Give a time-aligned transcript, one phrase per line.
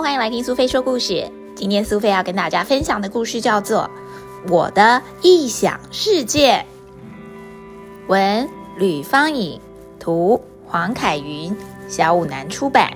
[0.00, 1.30] 欢迎来听苏菲说故事。
[1.54, 3.90] 今天苏菲要跟大家分享的故事叫做
[4.52, 6.54] 《我的异想世界》。
[8.08, 8.48] 文
[8.78, 9.60] 吕方颖，
[10.00, 11.54] 图黄凯云，
[11.88, 12.90] 小五南出版。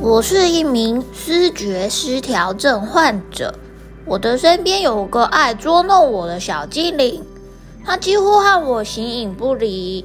[0.00, 3.54] 我是一名思觉失调症患者，
[4.04, 7.24] 我的身边有个爱捉弄我的小精灵。
[7.84, 10.04] 他几乎和我形影不离，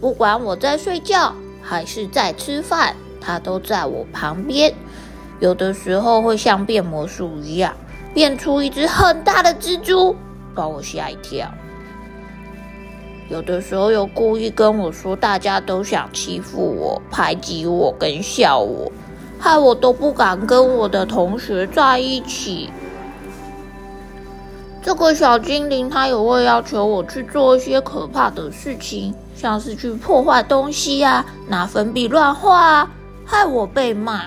[0.00, 4.74] 不管我在睡觉还是在吃饭，他都在我旁边。
[5.40, 7.74] 有的时候会像变魔术一样，
[8.12, 10.14] 变出一只很大的蜘蛛，
[10.54, 11.46] 把我吓一跳；
[13.30, 18.90] 有的时候又故意跟我说，大家都想欺负我、排挤我、跟笑我，
[19.38, 22.68] 害我都不敢跟我的同学在一起。
[24.82, 32.88] 这个小精灵，他也会要求我去做一些可怕的事情，像是去破坏东西呀，拿粉笔乱画，
[33.24, 34.22] 害我被骂。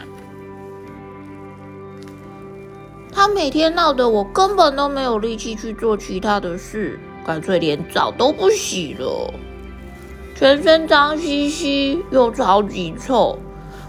[3.11, 9.33] 他每天闹得我根本都没有力气去做其他的事，干脆连澡都不洗了，
[10.35, 13.37] 全身脏兮兮又超级臭。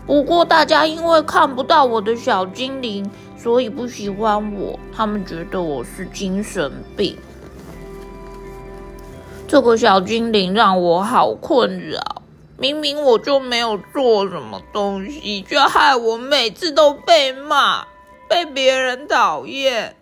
[0.06, 3.10] 不过大家因为看不到我的小精灵。
[3.44, 7.14] 所以不喜欢我，他们觉得我是精神病。
[9.46, 12.00] 这个小精灵让我好困扰，
[12.56, 17.84] 明明我就没有做什么东西，却害我每次都被骂，
[18.30, 19.94] 被别人讨厌。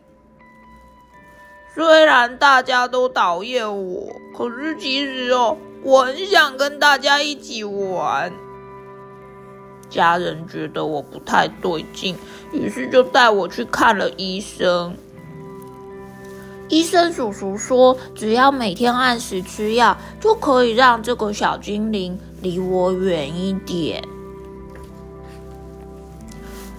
[1.74, 8.32] 虽然大家都讨厌我，可是其实哦，我很想跟大家一起玩。
[9.92, 12.16] 家人觉得我不太对劲，
[12.50, 14.96] 于是就带我去看了医生。
[16.68, 24.02] 医生叔叔说，只要每天按时吃药，就可以让这个小精灵离我远一点。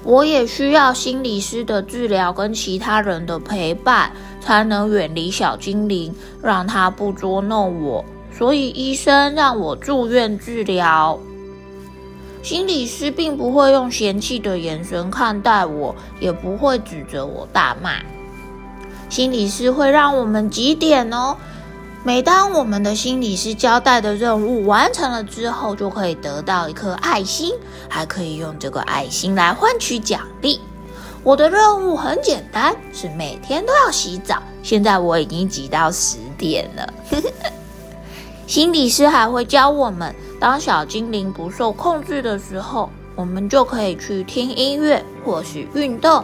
[0.03, 8.03] 我也需要心理师的治疗跟其他人的陪伴，才能远离小精灵，让他不捉弄我。
[8.35, 11.19] 所以医生让我住院治疗。
[12.43, 17.93] 心理师并不会用嫌弃的眼神看待我，也不会指责我大骂。
[19.09, 21.37] 心理师会让我们几点哦？
[22.03, 27.53] 每当我们的心理师交代的任务完成了之后，就可以得到一颗爱心，
[27.87, 30.59] 还可以用这个爱心来换取奖励。
[31.23, 34.43] 我的任务很简单，是每天都要洗澡。
[34.61, 36.93] 现在我已经挤到十点了。
[38.45, 40.13] 心理师还会教我们。
[40.43, 46.21] 当小精灵不受控制的时候，我们就可以去听音乐或是运动。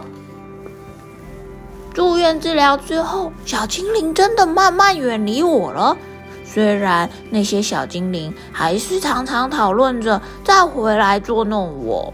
[1.94, 5.96] 住院治疗之后，小精灵真的慢慢远离我了。
[6.44, 12.12] 虽然那些小精灵还是常常讨论着再回来捉弄我，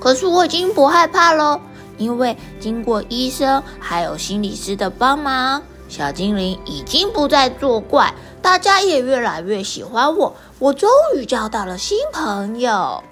[0.00, 1.60] 可是我已经不害怕了，
[1.98, 8.12] 因为经过医生还有心理师的帮忙，小精灵已经不再作怪。
[8.48, 13.04] 大家也越来越喜欢我，我终于交到了新朋友。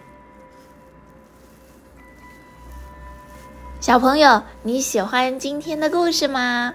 [3.78, 6.72] 小朋友，你喜欢今天的故事吗？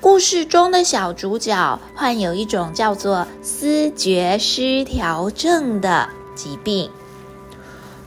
[0.00, 6.92] 故事中的小主角患有一种叫做思觉失调症的疾病。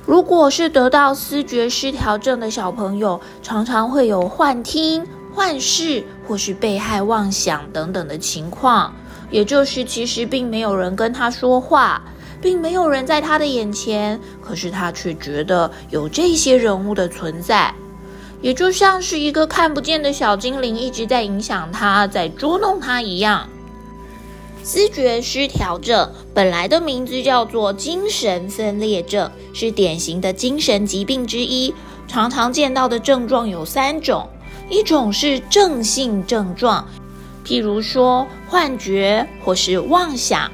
[0.05, 5.05] 如果是得到思觉失调症的小朋友，常常会有幻听、
[5.35, 8.93] 幻视或是被害妄想等等的情况。
[9.33, 11.99] 也就是，其实并没有人跟他说话，
[12.39, 17.73] 并没有人在他的眼前，可是他却觉得有这些人物的存在，
[18.43, 23.49] 也就像是一个看不见的小精灵一直在影响他，在捉弄他一样。
[24.61, 31.73] 思觉失调症本来的名字叫做精神分裂症，是典型的精神疾病之一。
[32.07, 34.29] 常常见到的症状有三种，
[34.69, 36.87] 一种是正性症状。
[37.45, 40.49] 譬如说幻觉或是妄想，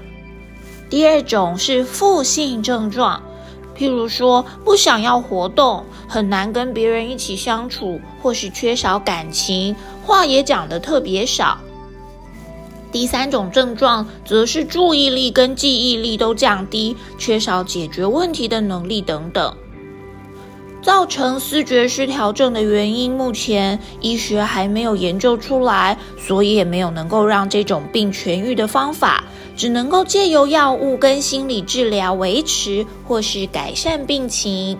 [0.89, 3.21] 第二种是负性症状，
[3.77, 11.57] 譬如说不想要活动，很难跟别人一起相处，或是缺少感情，话也讲得特别少。
[12.91, 19.55] 第三种症状则是注意力跟记忆力都降低，缺少解决问题的能力等等。
[20.81, 29.23] 造成思觉失调症的原因，目前医学还没有研究出来，所以也没有能够让这种病痊愈的方法，
[29.57, 34.77] 只能够借由药物跟心理治疗维持或是改善病情。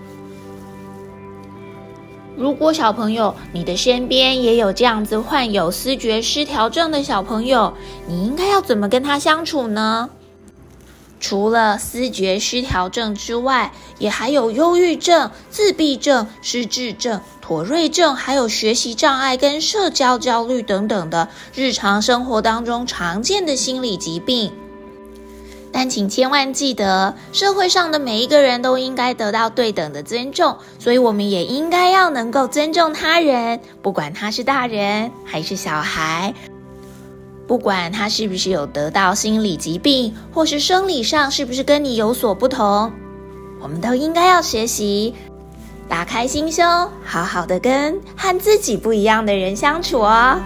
[2.38, 7.74] 如果小朋友你的身边也有这样子患有思觉失调症的小朋友，
[8.07, 10.10] 你应该要怎么跟他相处呢？
[11.19, 24.51] 除了思觉失调症之外，也还有忧郁症、自闭症、失智症、妥瑞症，还有学习障碍跟社交焦虑等等的日常生活当中常见的心理疾病。
[25.71, 36.33] 但请千万记得，社会上的每一个人都应该得到对等的尊重，所以我们也应该要能够尊重他人，不管他是大人还是小孩，
[37.50, 42.92] 不管他是不是有得到心理疾病，或是生理上是不是跟你有所不同，
[43.60, 45.16] 我们都应该要学习，
[45.88, 46.63] 打开心胸，
[47.04, 50.40] 好好的跟和自己不一样的人相处哦。